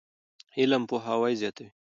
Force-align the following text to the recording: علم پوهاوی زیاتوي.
علم 0.59 0.83
پوهاوی 0.89 1.33
زیاتوي. 1.41 1.69